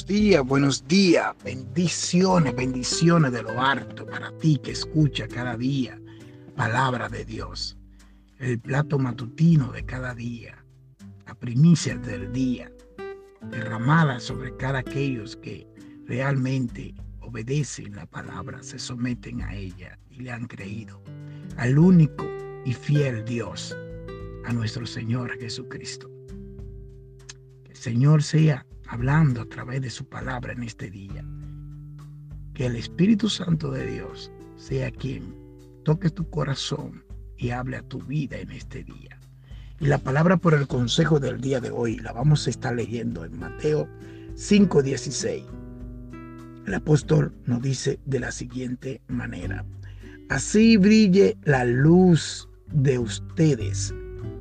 [0.00, 1.34] buenos días, buenos días.
[1.44, 6.00] Bendiciones, bendiciones de lo harto para ti que escucha cada día
[6.56, 7.76] palabra de Dios.
[8.38, 10.64] El plato matutino de cada día,
[11.26, 12.72] la primicia del día,
[13.50, 15.66] derramada sobre cada aquellos que
[16.06, 21.02] realmente obedecen la palabra, se someten a ella y le han creído
[21.58, 22.26] al único
[22.64, 23.76] y fiel Dios,
[24.46, 26.10] a nuestro Señor Jesucristo.
[27.64, 31.24] Que el Señor sea hablando a través de su palabra en este día.
[32.54, 35.32] Que el Espíritu Santo de Dios sea quien
[35.84, 37.04] toque tu corazón
[37.36, 39.18] y hable a tu vida en este día.
[39.78, 43.24] Y la palabra por el consejo del día de hoy la vamos a estar leyendo
[43.24, 43.88] en Mateo
[44.34, 45.44] 5:16.
[46.66, 49.64] El apóstol nos dice de la siguiente manera,
[50.28, 53.94] así brille la luz de ustedes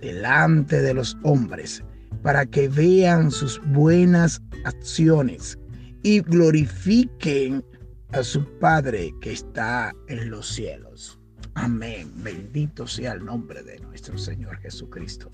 [0.00, 1.84] delante de los hombres
[2.22, 5.58] para que vean sus buenas acciones
[6.02, 7.64] y glorifiquen
[8.12, 11.18] a su Padre que está en los cielos.
[11.54, 12.10] Amén.
[12.16, 15.30] Bendito sea el nombre de nuestro Señor Jesucristo.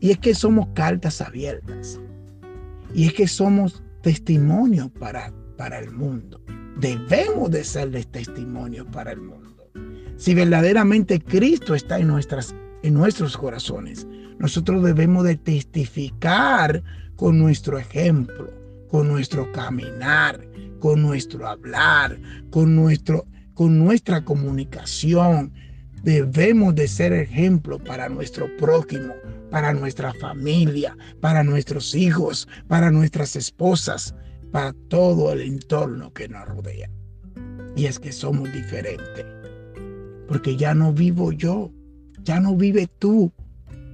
[0.00, 1.98] Y es que somos cartas abiertas.
[2.94, 6.40] Y es que somos testimonio para, para el mundo.
[6.78, 9.70] Debemos de serles testimonio para el mundo.
[10.16, 12.54] Si verdaderamente Cristo está en, nuestras,
[12.86, 14.06] en nuestros corazones,
[14.38, 16.84] nosotros debemos de testificar
[17.16, 18.48] con nuestro ejemplo,
[18.88, 20.40] con nuestro caminar,
[20.78, 22.16] con nuestro hablar,
[22.50, 25.52] con, nuestro, con nuestra comunicación.
[26.04, 29.14] Debemos de ser ejemplo para nuestro prójimo,
[29.50, 34.14] para nuestra familia, para nuestros hijos, para nuestras esposas,
[34.52, 36.88] para todo el entorno que nos rodea.
[37.74, 39.26] Y es que somos diferentes.
[40.28, 41.72] Porque ya no vivo yo,
[42.26, 43.32] ya no vive tú,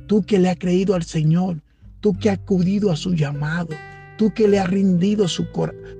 [0.09, 1.61] tú que le has creído al Señor,
[2.01, 3.69] tú que has acudido a su llamado,
[4.17, 5.47] tú que le has rendido su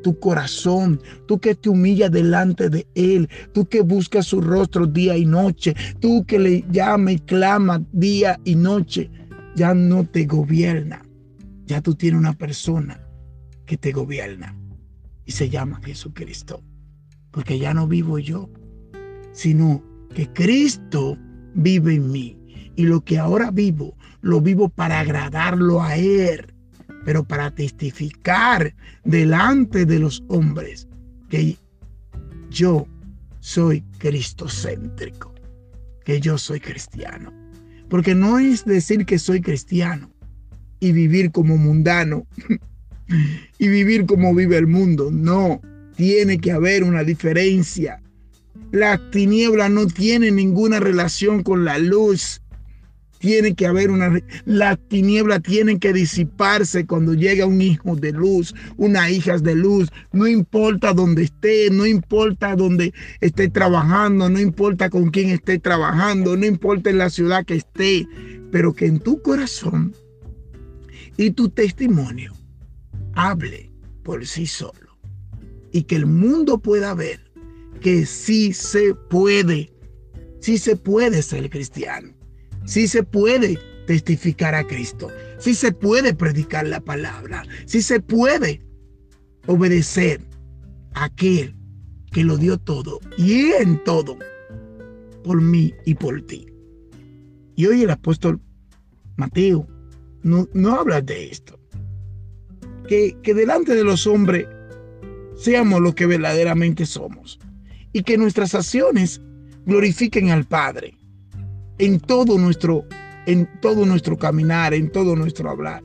[0.03, 5.17] tu corazón, tú que te humillas delante de Él, tú que buscas su rostro día
[5.17, 9.11] y noche, tú que le llama y clama día y noche,
[9.55, 11.03] ya no te gobierna,
[11.67, 12.99] ya tú tienes una persona
[13.67, 14.57] que te gobierna
[15.27, 16.63] y se llama Jesucristo,
[17.31, 18.49] porque ya no vivo yo,
[19.33, 19.83] sino
[20.15, 21.19] que Cristo
[21.55, 22.39] vive en mí
[22.77, 26.53] y lo que ahora vivo, lo vivo para agradarlo a Él,
[27.05, 28.75] pero para testificar
[29.05, 30.89] delante de los hombres
[31.29, 31.57] que
[32.51, 32.87] yo
[33.41, 35.35] soy cristocéntrico,
[36.05, 37.33] que yo soy cristiano.
[37.89, 40.11] Porque no es decir que soy cristiano
[40.81, 42.27] y vivir como mundano
[43.59, 45.11] y vivir como vive el mundo.
[45.11, 45.61] No,
[45.97, 48.02] tiene que haber una diferencia.
[48.71, 52.43] La tiniebla no tiene ninguna relación con la luz
[53.23, 54.21] tiene que haber una...
[54.47, 59.89] La tiniebla tiene que disiparse cuando llega un hijo de luz, una hija de luz.
[60.11, 66.37] No importa dónde esté, no importa dónde esté trabajando, no importa con quién esté trabajando,
[66.37, 68.09] no importa en la ciudad que esté,
[68.51, 69.95] pero que en tu corazón
[71.17, 72.33] y tu testimonio
[73.15, 73.71] hable
[74.03, 74.99] por sí solo.
[75.71, 77.21] Y que el mundo pueda ver
[77.81, 79.73] que sí se puede,
[80.41, 82.13] sí se puede ser cristiano
[82.65, 85.09] Sí se puede testificar a Cristo.
[85.39, 87.43] Sí se puede predicar la palabra.
[87.67, 88.63] Sí se puede
[89.47, 90.21] obedecer
[90.95, 91.57] a aquel
[92.13, 94.17] que lo dio todo y en todo
[95.25, 96.47] por mí y por ti.
[97.57, 98.41] Y hoy el apóstol
[99.17, 99.67] Mateo
[100.23, 101.59] no, no habla de esto.
[102.87, 104.47] Que, que delante de los hombres
[105.37, 107.39] seamos lo que verdaderamente somos
[107.93, 109.21] y que nuestras acciones
[109.67, 110.97] glorifiquen al Padre
[111.79, 112.85] en todo nuestro,
[113.27, 115.83] en todo nuestro caminar, en todo nuestro hablar.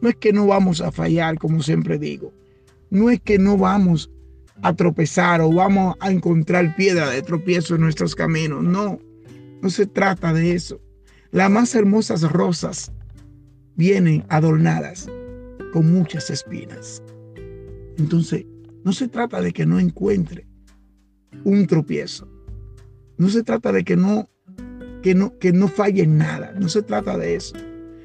[0.00, 2.32] No es que no vamos a fallar, como siempre digo.
[2.90, 4.10] No es que no vamos
[4.62, 8.62] a tropezar o vamos a encontrar piedra de tropiezo en nuestros caminos.
[8.62, 8.98] No,
[9.62, 10.80] no se trata de eso.
[11.30, 12.92] Las más hermosas rosas
[13.76, 15.08] vienen adornadas
[15.72, 17.02] con muchas espinas.
[17.98, 18.46] Entonces,
[18.84, 20.47] no se trata de que no encuentre
[21.48, 22.28] un tropiezo.
[23.16, 24.28] No se trata de que no
[25.02, 26.52] que no, que no falle nada.
[26.58, 27.56] No se trata de eso.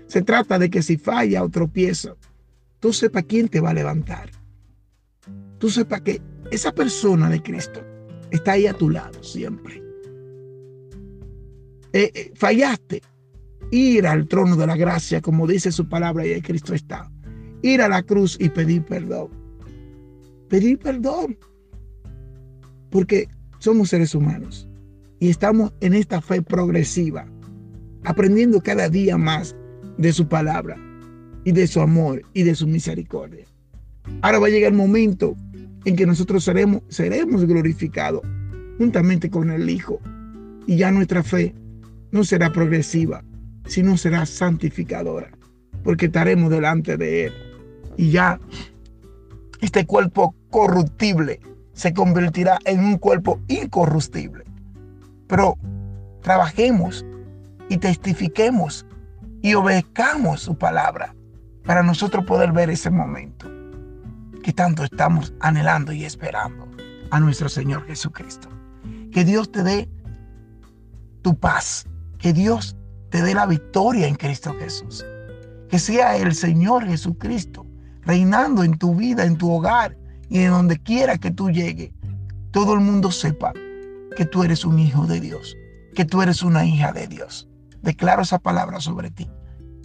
[0.07, 2.16] Se trata de que si falla o tropieza,
[2.80, 4.30] tú sepas quién te va a levantar.
[5.57, 7.81] Tú sepas que esa persona de Cristo
[8.31, 9.81] está ahí a tu lado siempre.
[11.94, 13.01] Eh, eh, fallaste.
[13.72, 17.12] Ir al trono de la gracia, como dice su palabra, y ahí Cristo está.
[17.63, 19.30] Ir a la cruz y pedir perdón.
[20.48, 21.38] Pedir perdón.
[22.92, 23.28] Porque
[23.63, 24.68] somos seres humanos
[25.21, 27.25] y estamos en esta fe progresiva,
[28.04, 29.56] aprendiendo cada día más
[29.98, 30.75] de su palabra
[31.45, 33.45] y de su amor y de su misericordia.
[34.21, 35.38] Ahora va a llegar el momento
[35.86, 38.21] en que nosotros seremos, seremos glorificados
[38.77, 39.98] juntamente con el Hijo.
[40.68, 41.56] Y ya nuestra fe
[42.12, 43.24] no será progresiva,
[43.66, 45.31] sino será santificadora,
[45.86, 47.33] porque estaremos delante de Él.
[47.95, 48.42] Y ya
[49.62, 51.39] este cuerpo corruptible
[51.73, 54.45] se convertirá en un cuerpo incorruptible.
[55.27, 55.57] Pero
[56.21, 57.05] trabajemos
[57.69, 58.85] y testifiquemos
[59.41, 61.15] y obedezcamos su palabra
[61.65, 63.49] para nosotros poder ver ese momento
[64.43, 66.67] que tanto estamos anhelando y esperando
[67.11, 68.49] a nuestro Señor Jesucristo.
[69.11, 69.89] Que Dios te dé
[71.21, 71.87] tu paz,
[72.19, 72.75] que Dios
[73.09, 75.05] te dé la victoria en Cristo Jesús.
[75.69, 77.65] Que sea el Señor Jesucristo
[78.01, 79.97] reinando en tu vida, en tu hogar
[80.29, 81.91] y en donde quiera que tú llegues.
[82.51, 83.53] Todo el mundo sepa
[84.15, 85.57] que tú eres un hijo de Dios,
[85.95, 87.47] que tú eres una hija de Dios.
[87.81, 89.29] Declaro esa palabra sobre ti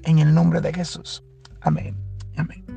[0.04, 1.24] en el nombre de Jesús.
[1.60, 1.96] Amén.
[2.36, 2.67] Amén.